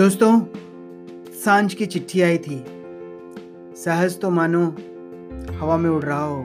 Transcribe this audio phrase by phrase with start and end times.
[0.00, 0.40] दोस्तों,
[1.44, 2.56] साँझ की चिट्ठी आई थी।
[3.76, 4.60] सहज तो मानो
[5.60, 6.42] हवा में उड़ रहा हो।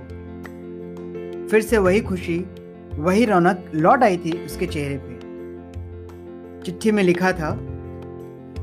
[1.50, 2.38] फिर से वही खुशी,
[2.94, 7.56] वही रौनक लौट आई थी उसके चेहरे पे। चिट्ठी में लिखा था,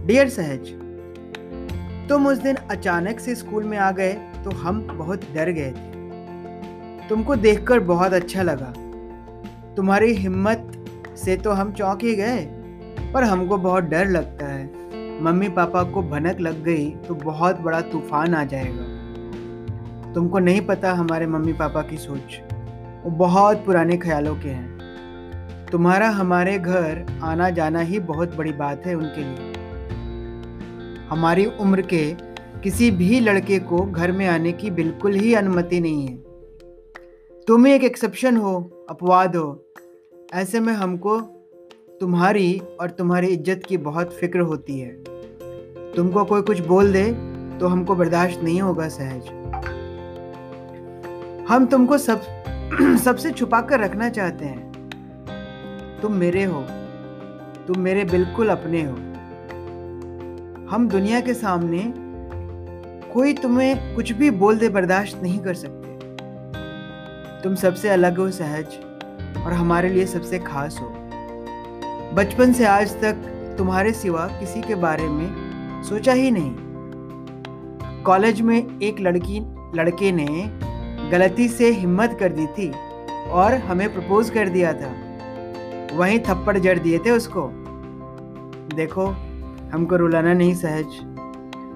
[0.07, 0.69] डियर सहज,
[2.09, 4.13] तुम उस दिन अचानक से स्कूल में आ गए
[4.45, 8.73] तो हम बहुत डर गए थे। तुमको देखकर बहुत अच्छा लगा।
[9.75, 10.73] तुम्हारी हिम्मत
[11.25, 12.47] से तो हम चौंक ही गए,
[13.15, 14.82] पर हमको बहुत डर लगता है।
[15.23, 20.93] मम्मी पापा को भनक लग गई तो बहुत बड़ा तूफ़ान आ जाएगा। तुमको नहीं पता
[20.93, 22.39] हमारे मम्मी पापा की सोच।
[23.05, 28.87] वो बहुत पुराने ख्यालों के हैं। तुम्हारा हमारे घर आना जाना ही बहुत बड़ी बात
[28.87, 29.51] है उनके लिए।
[31.11, 32.05] हमारी उम्र के
[32.63, 36.17] किसी भी लड़के को घर में आने की बिल्कुल ही अनुमति नहीं है।
[37.49, 39.73] तुम एक एक्सेप्शन हो, अपवाद हो।
[40.35, 41.19] ऐसे में हमको
[42.01, 44.93] तुम्हारी और तुम्हारी इज़्ज़त की बहुत फ़िक्र होती है।
[45.97, 49.27] तुमको कोई कुछ बोल दे तो हमको बर्दाश्त नहीं होगा, सहज।
[51.49, 52.23] हम तुमको सब,
[53.05, 54.73] सबसे छुपा कर रखना चाहते हैं।
[56.03, 56.63] तुम मेरे हो।
[57.67, 58.93] तुम मेरे बिल्कुल अपने हो।
[60.71, 61.95] हम दुनिया के सामने
[63.13, 65.99] कोई तुम्हें कुछ भी बोल दे, बर्दाश्त नहीं कर सकते।
[67.43, 68.67] तुम सबसे अलग हो, सहज,
[69.47, 70.95] और हमारे लिए सबसे खास हो।
[72.15, 73.13] बचपन से आज तक
[73.59, 75.42] तुम्हारे सिवा किसी के बारे में
[75.83, 79.41] सोचा ही नहीं। कॉलेज में एक लड़की,
[79.75, 80.27] लड़के ने
[81.11, 82.71] गलती से हिम्मत कर दी थी
[83.31, 84.93] और हमें प्रपोज कर दिया था।
[85.97, 87.49] वहीं थप्पड़ जड़ दिए थे उसको।
[88.75, 89.07] देखो,
[89.73, 91.01] हमको रुलाना नहीं सहज।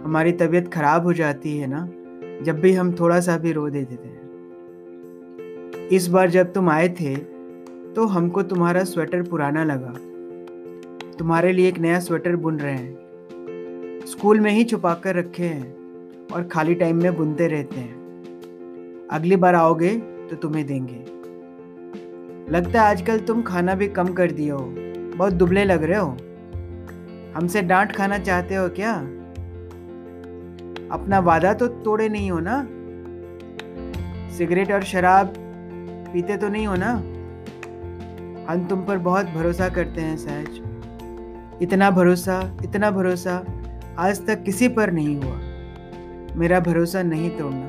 [0.05, 1.89] हमारी तबीयत खराब हो जाती है ना,
[2.43, 4.15] जब भी हम थोड़ा सा भी रो देते थे।
[5.97, 7.15] इस बार जब तुम आए थे
[7.95, 9.93] तो हमको तुम्हारा स्वेटर पुराना लगा।
[11.19, 13.06] तुम्हारे लिए एक नया स्वेटर बुन रहे हैं।
[14.19, 17.95] स्कूल में ही छुपा कर रखे हैं और खाली टाइम में बुनते रहते हैं।
[19.11, 19.97] अगली बार आओगे
[20.31, 20.99] तो तुम्हें देंगे।
[22.53, 24.75] लगता है आजकल तुम खाना भी कम कर दिए हो।
[25.17, 26.17] बहुत दुबले लग रहे हो।
[27.37, 28.95] हमसे डांट खाना चाहते हो क्या?
[30.93, 32.67] अपना वादा तो तोड़े नहीं हो ना?
[34.37, 35.35] सिगरेट और शराब
[36.13, 36.93] पीते तो नहीं हो ना?
[38.53, 40.63] हम तुम पर बहुत भरोसा करते हैं सहज।
[41.63, 43.45] इतना भरोसा इतना भरोसा
[43.99, 47.69] आज तक किसी पर नहीं हुआ। मेरा भरोसा नहीं तोड़ना।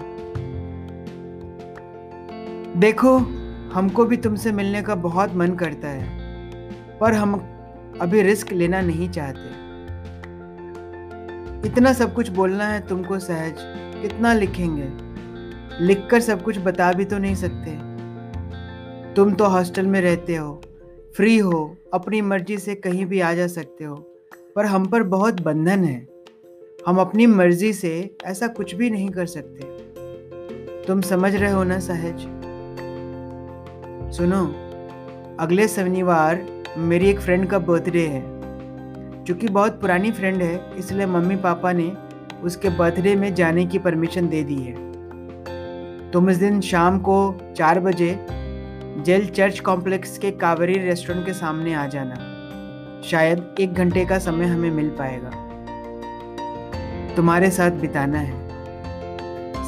[2.80, 3.18] देखो,
[3.74, 6.08] हमको भी तुमसे मिलने का बहुत मन करता है,
[7.00, 7.34] पर हम
[8.02, 9.56] अभी रिस्क लेना नहीं चाहते।
[11.68, 13.56] इतना सब कुछ बोलना है तुमको सहज,
[14.02, 14.90] कितना लिखेंगे?
[15.86, 17.72] लिखकर सब कुछ बता भी तो नहीं सकते।
[19.14, 20.62] तुम तो हॉस्टल में रहते हो,
[21.16, 23.96] फ्री हो, अपनी मर्ज़ी से कहीं भी आ जा सकते हो,
[24.56, 26.17] पर हम पर बहुत बंधन है।
[26.88, 29.60] हम अपनी मर्ज़ी से ऐसा कुछ भी नहीं कर सकते।
[30.88, 32.20] तुम समझ रहे हो ना, सहज?
[34.18, 34.46] सुनो,
[35.40, 36.46] अगले शनिवार
[36.78, 38.24] मेरी एक फ्रेंड का बर्थडे है।
[39.24, 41.98] क्योंकि बहुत पुरानी फ्रेंड है, इसलिए मम्मी पापा ने
[42.44, 44.76] उसके बर्थडे में जाने की परमिशन दे दी है।
[46.12, 48.26] तुम इस दिन शाम को चार बजे
[49.04, 52.16] जेल चर्च कॉम्प्लेक्स के कावेरी रेस्टोरेंट के सामने आ जाना।
[53.02, 55.47] शायद एक घंटे का समय हमें मिल पाएगा।
[57.18, 58.50] तुम्हारे साथ बिताना है।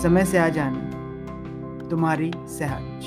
[0.02, 0.80] समय से आ जाना।
[1.90, 3.02] तुम्हारी सहज।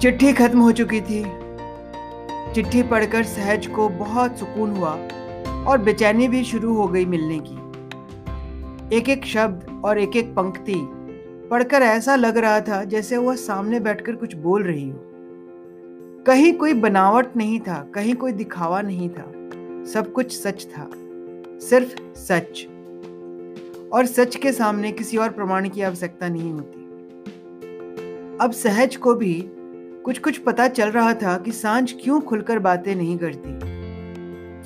[0.00, 1.24] चिट्ठी खत्म हो चुकी थी।
[2.54, 4.90] चिट्ठी पढ़कर सहज को बहुत सुकून हुआ
[5.64, 7.58] और बेचैनी भी शुरू हो गई मिलने की।
[8.96, 10.88] एक एक शब्द और एक एक पंक्ति
[11.50, 15.00] पढ़कर ऐसा लग रहा था जैसे वह सामने बैठकर कुछ बोल रही हो।
[16.26, 19.32] कहीं कोई बनावट नहीं था, कहीं कोई दिखावा नहीं था।
[19.92, 20.90] सब कुछ सच था।
[21.70, 22.66] सिर्फ़ सच।
[23.92, 26.80] और सच के सामने किसी और प्रमाण की आवश्यकता नहीं होती।
[28.40, 29.46] अब सहज को भी
[30.04, 33.58] कुछ कुछ पता चल रहा था कि साँझ क्यों खुलकर बातें नहीं करती।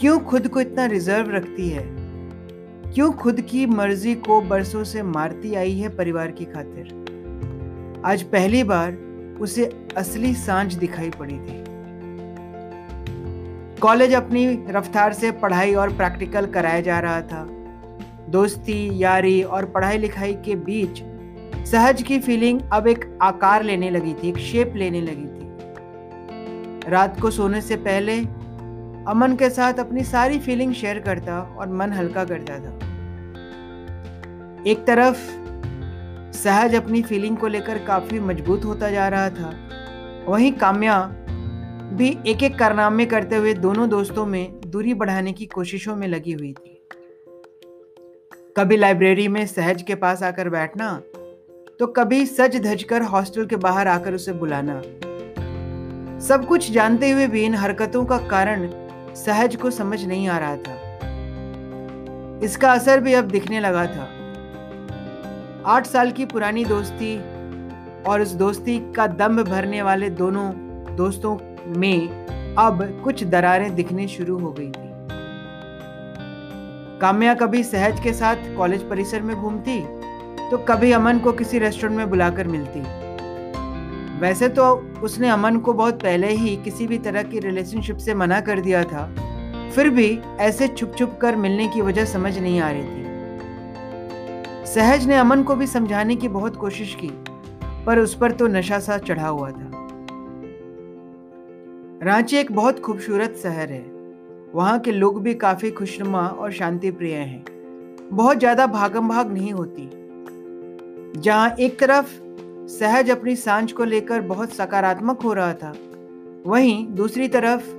[0.00, 1.96] क्यों खुद को इतना रिज़र्व रखती है?
[2.94, 7.06] क्यों खुद की मर्ज़ी को बरसों से मारती आई है परिवार की खातिर?
[8.04, 8.92] आज पहली बार
[9.40, 11.75] उसे असली साँझ दिखाई पड़ी थी।
[13.81, 17.46] कॉलेज अपनी रफ्तार से पढ़ाई और प्रैक्टिकल कराया जा रहा था।
[18.31, 21.02] दोस्ती, यारी और पढ़ाई लिखाई के बीच
[21.67, 27.20] सहज की फीलिंग अब एक आकार लेने लगी थी, एक शेप लेने लगी थी। रात
[27.20, 28.19] को सोने से पहले
[29.11, 32.73] अमन के साथ अपनी सारी फीलिंग शेयर करता और मन हल्का करता था।
[34.67, 35.19] एक तरफ़
[36.37, 39.55] सहज अपनी फीलिंग को लेकर काफ़ी मज़बूत होता जा रहा था,
[40.28, 40.99] वहीं काम्या
[41.92, 46.32] भी एक एक कारनामे करते हुए दोनों दोस्तों में दूरी बढ़ाने की कोशिशों में लगी
[46.32, 46.72] हुई थी।
[48.56, 51.02] कभी लाइब्रेरी में सहज के पास आकर बैठना
[51.80, 54.80] तो कभी सज धज कर हॉस्टल के बाहर आकर उसे बुलाना।
[56.18, 58.68] सब कुछ जानते हुए भी इन हरकतों का कारण
[59.14, 60.74] सहज को समझ नहीं आ रहा था।
[62.44, 64.08] इसका असर भी अब दिखने लगा था।
[65.66, 67.16] आठ साल की पुरानी दोस्ती
[68.02, 70.50] और उस दोस्ती का दम्भ भरने वाले दोनों
[70.96, 71.36] दोस्तों
[71.76, 74.90] में अब कुछ दरारें दिखनी शुरू हो गई थी।
[77.00, 79.80] काम्या कभी सहज के साथ कॉलेज परिसर में घूमती
[80.50, 82.80] तो कभी अमन को किसी रेस्टोरेंट में बुलाकर मिलती।
[84.20, 84.64] वैसे तो
[85.02, 88.82] उसने अमन को बहुत पहले ही किसी भी तरह की रिलेशनशिप से मना कर दिया
[88.84, 89.06] था,
[89.74, 93.04] फिर भी ऐसे छुप छुप कर मिलने की वजह समझ नहीं आ रही थी।
[94.66, 97.10] सहज ने अमन को भी समझाने की बहुत कोशिश की,
[97.86, 99.75] पर उस पर तो नशा सा चढ़ा हुआ था।
[102.02, 103.84] रांची एक बहुत खूबसूरत शहर है।
[104.54, 107.44] वहाँ के लोग भी काफ़ी खुशनुमा और शांति प्रिय हैं।
[108.10, 109.88] बहुत ज़्यादा भागम भाग नहीं होती।
[111.20, 112.12] जहाँ एक तरफ़
[112.70, 115.72] सहज अपनी साँझ को लेकर बहुत सकारात्मक हो रहा था,
[116.46, 117.75] वहीं दूसरी तरफ़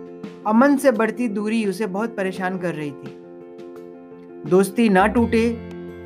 [0.47, 3.17] अमन से बढ़ती दूरी उसे बहुत परेशान कर रही थी।
[4.49, 5.47] दोस्ती ना टूटे,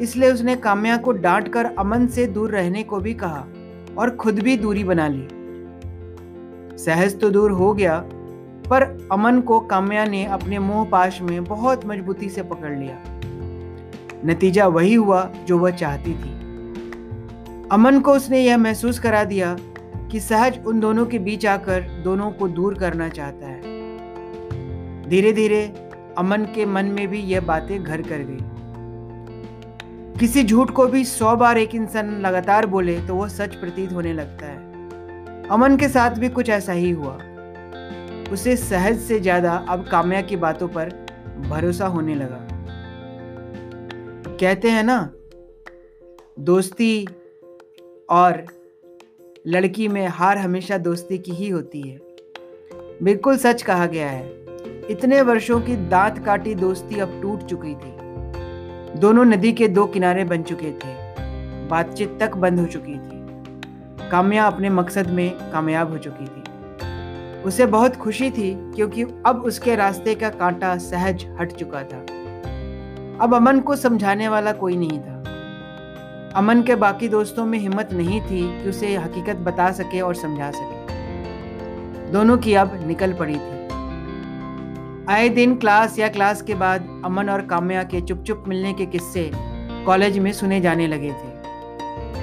[0.02, 3.46] इसलिए उसने काम्या को डांट कर अमन से दूर रहने को भी कहा
[3.98, 5.28] और खुद भी दूरी बना ली।
[6.77, 7.97] सहज तो दूर हो गया,
[8.69, 12.97] पर अमन को काम्या ने अपने मोह पाश में बहुत मजबूती से पकड़ लिया।
[14.25, 16.39] नतीजा वही हुआ जो वह चाहती थी।
[17.71, 19.56] अमन को उसने यह महसूस करा दिया
[20.12, 23.62] कि सहज उन दोनों के बीच आकर दोनों को दूर करना चाहता है।
[25.09, 25.63] धीरे धीरे
[26.18, 28.39] अमन के मन में भी यह बातें घर कर गई।
[30.19, 34.13] किसी झूठ को भी सौ बार एक इंसान लगातार बोले तो वह सच प्रतीत होने
[34.13, 34.70] लगता है।
[35.50, 37.14] अमन के साथ भी कुछ ऐसा ही हुआ।
[38.32, 40.90] उसे सहज से ज़्यादा अब काम्या की बातों पर
[41.50, 42.48] भरोसा होने लगा।
[44.40, 45.14] कहते हैं ना,
[46.40, 47.08] दोस्ती
[48.10, 48.46] और
[49.48, 52.00] लड़की में हार हमेशा दोस्ती की ही होती है।
[53.04, 54.30] बिल्कुल सच कहा गया है।
[54.90, 60.24] इतने वर्षों की दांत काटी दोस्ती अब टूट चुकी थी। दोनों नदी के दो किनारे
[60.24, 60.94] बन चुके थे।
[61.68, 63.20] बातचीत तक बंद हो चुकी थी।
[64.12, 66.44] काम्या अपने मकसद में कामयाब हो चुकी थी।
[67.42, 72.00] उसे बहुत खुशी थी क्योंकि अब उसके रास्ते का कांटा सहज हट चुका था।
[73.22, 75.18] अब अमन को समझाने वाला कोई नहीं था।
[76.36, 80.52] अमन के बाकी दोस्तों में हिम्मत नहीं थी कि उसे हकीकत बता सके और समझा
[80.52, 83.60] सके। दोनों की अब निकल पड़ी थी।
[85.10, 88.86] आए दिन क्लास या क्लास के बाद अमन और काम्या के चुप चुप मिलने के
[88.86, 89.31] किस्से
[89.86, 91.31] कॉलेज में सुने जाने लगे थे।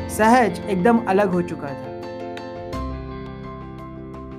[0.08, 1.96] सहज एकदम अलग हो चुका था।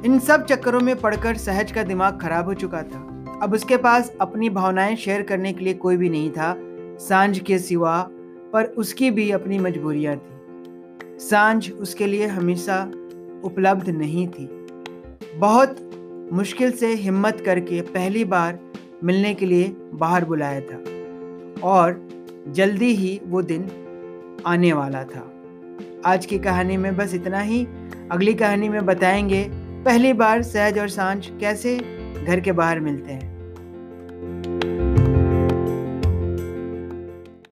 [0.05, 2.99] इन सब चक्करों में पड़कर सहज का दिमाग खराब हो चुका था।
[3.43, 6.55] अब उसके पास अपनी भावनाएँ शेयर करने के लिए कोई भी नहीं था।
[6.99, 8.01] साँझ के सिवा
[8.53, 12.81] पर उसकी भी अपनी मजबूरियाँ थी। साँझ उसके लिए हमेशा
[13.43, 14.49] उपलब्ध नहीं थी।
[15.35, 15.75] बहुत
[16.33, 18.59] मुश्किल से हिम्मत करके पहली बार
[19.03, 20.83] मिलने के लिए बाहर बुलाया था
[21.63, 22.07] और
[22.47, 23.69] जल्दी ही वो दिन
[24.45, 25.31] आने वाला था।
[26.05, 27.67] आज की कहानी में बस इतना ही।
[28.11, 29.49] अगली कहानी में बताएँगे,
[29.85, 31.77] पहली बार सहज और साँझ कैसे
[32.27, 33.38] घर के बाहर मिलते हैं।